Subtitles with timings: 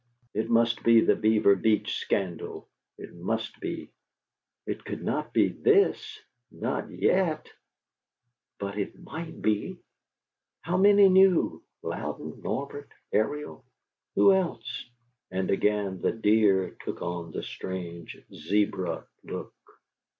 [0.33, 2.67] It must be the Beaver Beach scandal.
[2.97, 3.91] It must be.
[4.65, 6.17] It could not be THIS
[6.49, 7.51] not yet!
[8.57, 9.77] But it MIGHT be.
[10.63, 11.61] How many knew?
[11.83, 13.63] Louden, Norbert, Ariel
[14.15, 14.89] who else?
[15.29, 19.53] And again the deer took on the strange zebra look.